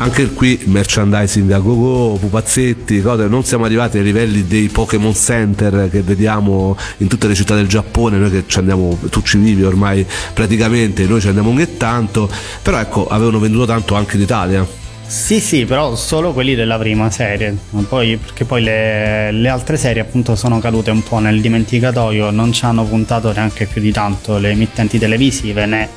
[0.00, 3.26] Anche qui merchandising a go-go, pupazzetti, cose.
[3.26, 7.66] Non siamo arrivati ai livelli dei Pokémon Center che vediamo in tutte le città del
[7.66, 12.30] Giappone, noi che ci andiamo, tu ci vivi ormai praticamente, noi ci andiamo ogni tanto,
[12.62, 14.77] però ecco, avevano venduto tanto anche in Italia.
[15.08, 17.56] Sì, sì, però solo quelli della prima serie.
[17.88, 22.52] Poi, perché poi le, le altre serie appunto sono cadute un po' nel dimenticatoio, non
[22.52, 25.88] ci hanno puntato neanche più di tanto le emittenti televisive né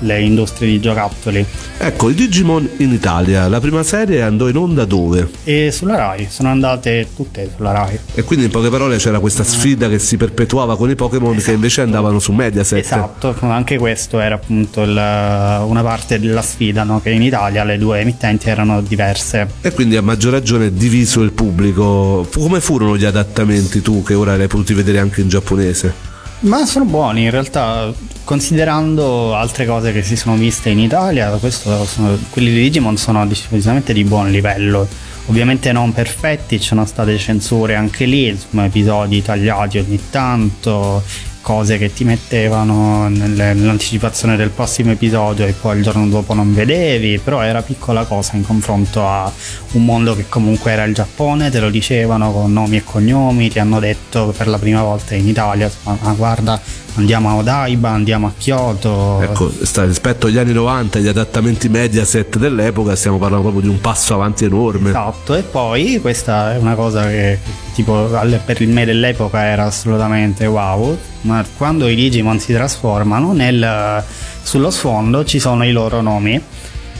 [0.00, 1.44] le industrie di giocattoli.
[1.78, 5.28] Ecco, i Digimon in Italia, la prima serie andò in onda dove?
[5.44, 7.98] E sulla Rai, sono andate tutte sulla Rai.
[8.14, 11.52] E quindi in poche parole c'era questa sfida che si perpetuava con i Pokémon che
[11.52, 12.78] invece andavano su Mediaset.
[12.84, 17.00] Esatto, anche questo era appunto il- una parte della sfida, no?
[17.00, 19.48] che in Italia le due emittenti erano diverse.
[19.60, 22.26] E quindi a maggior ragione diviso il pubblico.
[22.34, 26.08] Come furono gli adattamenti tu che ora li hai potuti vedere anche in giapponese?
[26.40, 27.92] Ma sono buoni in realtà,
[28.30, 33.92] considerando altre cose che si sono viste in Italia, sono- quelli di Digimon sono decisamente
[33.92, 34.86] di buon livello.
[35.26, 41.02] Ovviamente non perfetti, ci sono state censure anche lì, insomma, episodi tagliati ogni tanto,
[41.40, 47.18] cose che ti mettevano nell'anticipazione del prossimo episodio e poi il giorno dopo non vedevi,
[47.18, 49.30] però era piccola cosa in confronto a
[49.72, 53.58] un mondo che comunque era il Giappone, te lo dicevano con nomi e cognomi, ti
[53.58, 56.60] hanno detto per la prima volta in Italia, ah, guarda
[56.94, 59.20] andiamo a Odaiba, andiamo a Kyoto.
[59.22, 59.52] Ecco,
[59.84, 64.44] rispetto agli anni 90 gli adattamenti Mediaset dell'epoca stiamo parlando proprio di un passo avanti
[64.44, 64.90] enorme.
[64.90, 67.38] Esatto, e poi questa è una cosa che
[67.74, 68.08] tipo
[68.44, 74.02] per me dell'epoca era assolutamente wow, ma quando i Digimon si trasformano nel,
[74.42, 76.40] sullo sfondo ci sono i loro nomi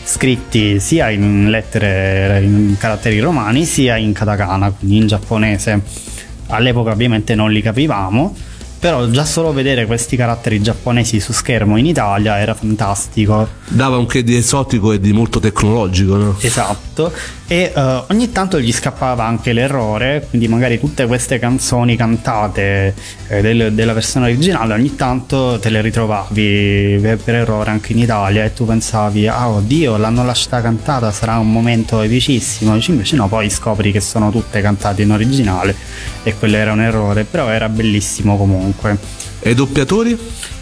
[0.03, 5.81] scritti sia in lettere in caratteri romani sia in katakana, quindi in giapponese.
[6.49, 8.35] All'epoca ovviamente non li capivamo,
[8.81, 13.47] però già solo vedere questi caratteri giapponesi su schermo in Italia era fantastico.
[13.69, 16.37] Dava un che di esotico e di molto tecnologico, no?
[16.41, 17.13] Esatto,
[17.47, 22.95] e eh, ogni tanto gli scappava anche l'errore, quindi magari tutte queste canzoni cantate
[23.29, 28.45] eh, del- della versione originale ogni tanto te le ritrovavi per, errore anche in Italia
[28.45, 33.29] e tu pensavi, ah oddio, l'hanno lasciata cantata, sarà un momento epicissimo, Dici, invece no,
[33.29, 35.75] poi scopri che sono tutte cantate in originale
[36.23, 38.70] e quello era un errore, però era bellissimo comunque.
[39.41, 40.19] E i doppiatori?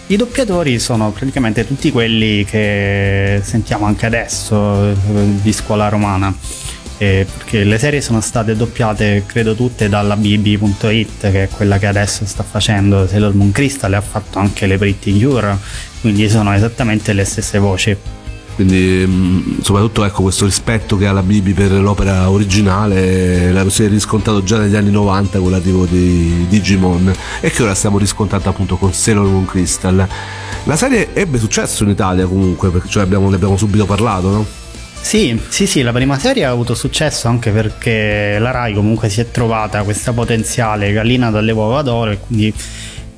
[0.06, 4.94] I doppiatori sono praticamente tutti quelli che sentiamo anche adesso eh,
[5.42, 6.34] di scuola romana.
[7.00, 11.86] Eh, perché le serie sono state doppiate credo tutte dalla BB.it che è quella che
[11.86, 15.56] adesso sta facendo Sailor Moon Crystal e ha fatto anche le Pretty Cure
[16.00, 17.96] quindi sono esattamente le stesse voci
[18.58, 23.84] quindi mh, soprattutto ecco questo rispetto che ha la Bibi per l'opera originale la si
[23.84, 28.48] è riscontrato già negli anni 90 con l'arrivo di Digimon e che ora stiamo riscontrando
[28.48, 30.08] appunto con Sailor Moon Crystal
[30.64, 34.46] la serie ebbe successo in Italia comunque perché cioè abbiamo, ne abbiamo subito parlato no?
[35.00, 39.20] Sì, sì, sì, la prima serie ha avuto successo anche perché la Rai comunque si
[39.20, 42.52] è trovata questa potenziale gallina dalle uova d'oro e quindi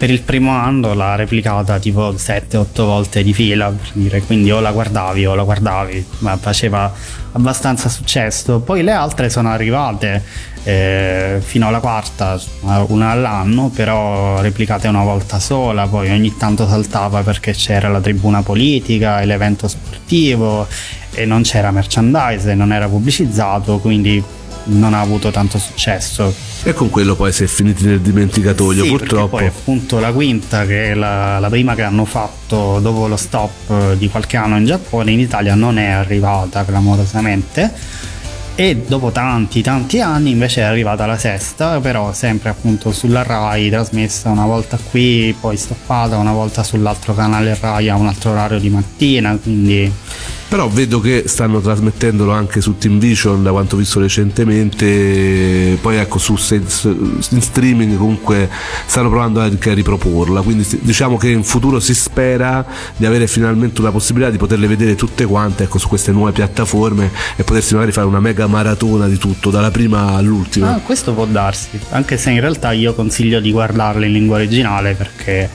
[0.01, 4.73] per il primo anno l'ha replicata tipo 7-8 volte di fila, dire, quindi o la
[4.73, 6.91] guardavi o la guardavi, ma faceva
[7.33, 8.61] abbastanza successo.
[8.61, 10.25] Poi le altre sono arrivate
[10.63, 17.21] eh, fino alla quarta, una all'anno, però replicate una volta sola, poi ogni tanto saltava
[17.21, 20.67] perché c'era la tribuna politica, l'evento sportivo
[21.13, 24.25] e non c'era merchandise, non era pubblicizzato, quindi
[24.65, 26.33] non ha avuto tanto successo.
[26.63, 29.37] E con quello poi si è finiti nel dimenticatoio, sì, purtroppo.
[29.37, 33.95] Poi appunto la quinta, che è la, la, prima che hanno fatto dopo lo stop
[33.95, 38.09] di qualche anno in Giappone, in Italia non è arrivata clamorosamente.
[38.57, 43.71] E dopo tanti tanti anni invece è arrivata la sesta, però sempre appunto sulla Rai,
[43.71, 48.59] trasmessa una volta qui, poi stoppata una volta sull'altro canale Rai a un altro orario
[48.59, 49.91] di mattina, quindi
[50.51, 55.79] però vedo che stanno trasmettendolo anche su Team Vision da quanto visto recentemente.
[55.81, 58.51] Poi ecco su in streaming comunque
[58.85, 60.43] stanno provando anche a riproporla.
[60.43, 64.97] Quindi diciamo che in futuro si spera di avere finalmente una possibilità di poterle vedere
[64.97, 69.19] tutte quante ecco, su queste nuove piattaforme e potersi magari fare una mega maratona di
[69.19, 70.75] tutto dalla prima all'ultima.
[70.75, 74.95] Ah, questo può darsi anche se in realtà io consiglio di guardarle in lingua originale
[74.95, 75.49] perché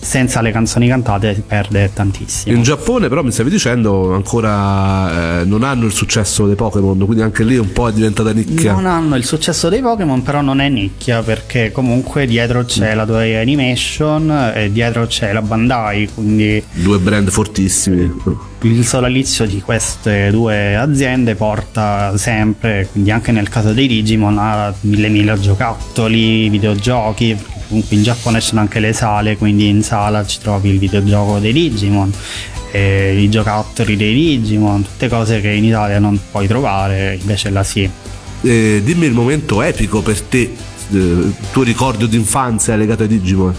[0.00, 2.54] senza le canzoni cantate si perde tantissimo.
[2.54, 7.22] In Giappone però mi stavi dicendo ancora eh, non hanno il successo dei Pokémon, quindi
[7.22, 8.72] anche lì un po' è diventata nicchia.
[8.72, 12.96] Non hanno il successo dei Pokémon, però non è nicchia perché comunque dietro c'è mm.
[12.96, 18.46] la Toei Animation e dietro c'è la Bandai, quindi due brand fortissimi.
[18.62, 24.74] Il solalizio di queste due aziende porta sempre, quindi anche nel caso dei Digimon, a
[24.80, 27.36] mille mille giocattoli, videogiochi,
[27.68, 31.38] comunque in Giappone ci sono anche le sale, quindi in sala ci trovi il videogioco
[31.38, 32.10] dei Digimon,
[32.72, 37.62] eh, i giocattoli dei Digimon, tutte cose che in Italia non puoi trovare, invece là
[37.62, 37.88] sì.
[38.40, 40.50] Eh, dimmi il momento epico per te, eh,
[40.90, 43.54] il tuo ricordo d'infanzia legato ai Digimon.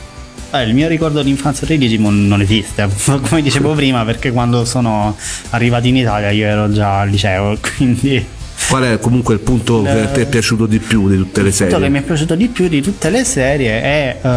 [0.52, 2.90] Eh, il mio ricordo d'infanzia dei Digimon non esiste,
[3.30, 5.16] come dicevo prima, perché quando sono
[5.52, 8.38] arrivati in Italia io ero già al liceo, quindi
[8.70, 11.52] Qual è comunque il punto che a te è piaciuto di più di tutte le
[11.52, 11.66] serie?
[11.66, 14.28] Il punto che mi è piaciuto di più di tutte le serie è eh,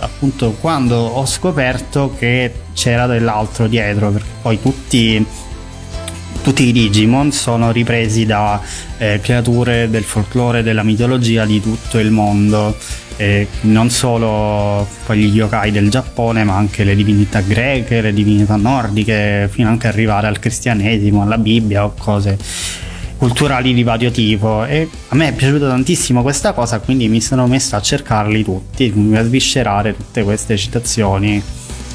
[0.00, 5.24] appunto quando ho scoperto che c'era dell'altro dietro, perché poi tutti
[6.42, 8.60] tutti i Digimon sono ripresi da
[8.98, 12.76] eh, creature del folklore, della mitologia di tutto il mondo,
[13.16, 19.48] eh, non solo gli yokai del Giappone, ma anche le divinità greche, le divinità nordiche,
[19.48, 22.36] fino anche arrivare al cristianesimo, alla Bibbia o cose
[23.16, 24.64] culturali di vario tipo.
[24.64, 28.92] E a me è piaciuta tantissimo questa cosa quindi mi sono messo a cercarli tutti
[29.14, 31.42] a sviscerare tutte queste citazioni.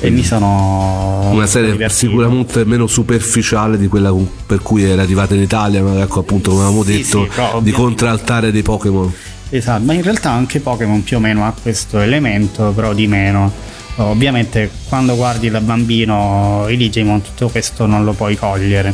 [0.01, 1.99] E mi sono una serie divertito.
[1.99, 4.13] sicuramente meno superficiale di quella
[4.45, 7.71] per cui era arrivata in Italia ma ecco appunto come avevamo detto sì, sì, di
[7.71, 9.13] contraltare dei Pokémon.
[9.49, 13.51] Esatto ma in realtà anche Pokémon più o meno ha questo elemento però di meno.
[13.97, 18.93] Ovviamente quando guardi da bambino i Digimon tutto questo non lo puoi cogliere.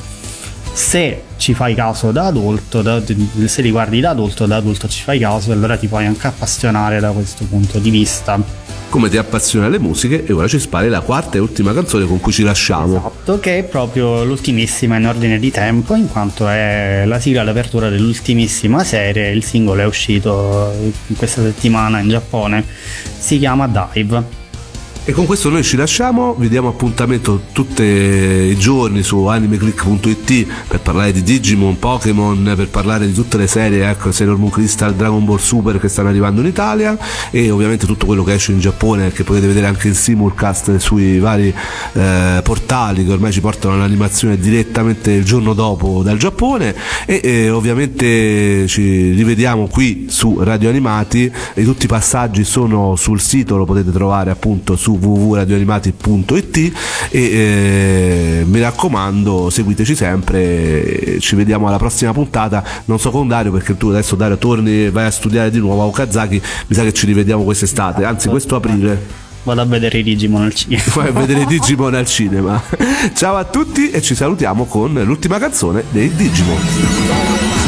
[0.73, 2.99] Se ci fai caso da adulto, da,
[3.45, 6.99] se li guardi da adulto, da adulto ci fai caso, allora ti puoi anche appassionare
[6.99, 8.41] da questo punto di vista.
[8.89, 12.19] Come ti appassiona le musiche, e ora ci spari la quarta e ultima canzone con
[12.19, 12.97] cui ci lasciamo.
[12.97, 17.89] Esatto, che è proprio l'ultimissima in ordine di tempo, in quanto è la sigla d'apertura
[17.89, 19.29] dell'ultimissima serie.
[19.29, 20.73] Il singolo è uscito
[21.05, 22.65] in questa settimana in Giappone,
[23.19, 24.44] si chiama Dive.
[25.07, 30.79] E con questo noi ci lasciamo, vi diamo appuntamento tutti i giorni su animeclick.it per
[30.79, 35.23] parlare di Digimon, Pokémon, per parlare di tutte le serie, ecco, Sailor Moon Crystal, Dragon
[35.23, 36.97] Ball Super che stanno arrivando in Italia
[37.29, 41.19] e ovviamente tutto quello che esce in Giappone che potete vedere anche in simulcast sui
[41.19, 41.53] vari
[41.93, 46.73] eh, portali che ormai ci portano l'animazione direttamente il giorno dopo dal Giappone
[47.05, 53.21] e eh, ovviamente ci rivediamo qui su Radio Animati e tutti i passaggi sono sul
[53.21, 56.57] sito, lo potete trovare appunto su www.radioanimati.it
[57.09, 63.51] e eh, mi raccomando seguiteci sempre ci vediamo alla prossima puntata non so con Dario
[63.51, 66.93] perché tu adesso Dario torni vai a studiare di nuovo a Okazaki mi sa che
[66.93, 70.81] ci rivediamo quest'estate anzi questo aprile Vado a vedere i Digimon al cinema.
[70.95, 72.59] Vai a vedere Digimon al cinema.
[73.13, 77.64] Ciao a tutti e ci salutiamo con l'ultima canzone dei Digimon.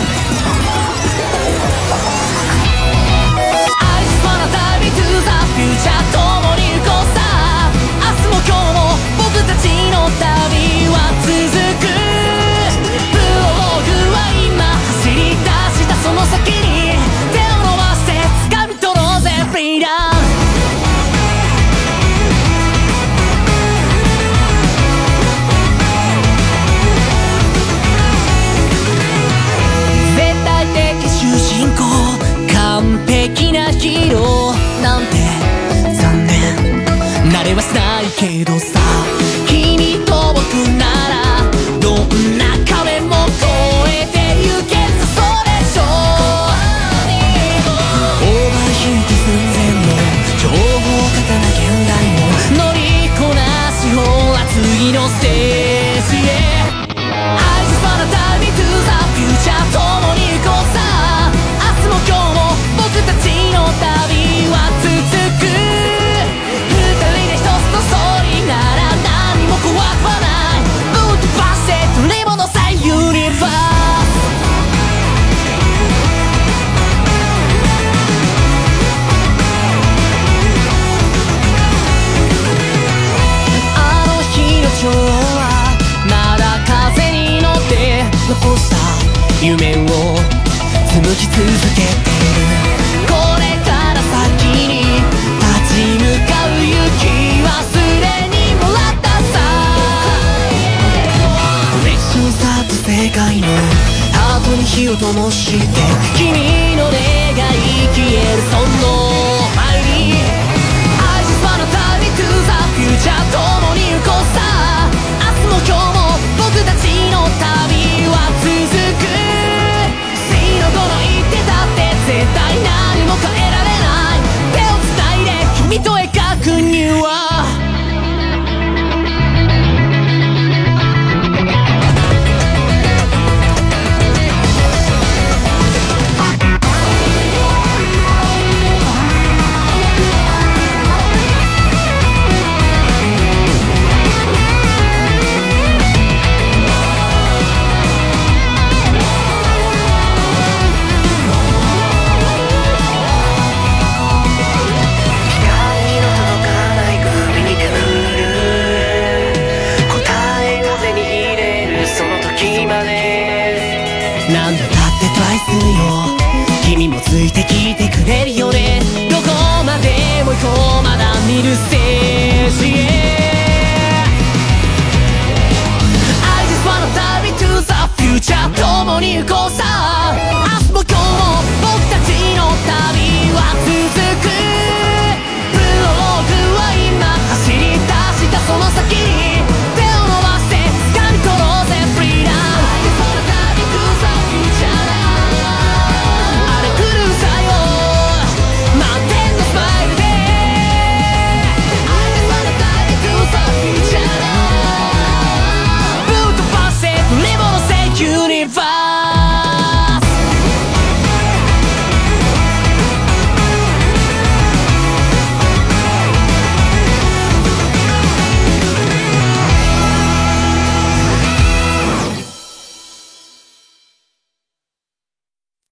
[38.46, 38.77] 도사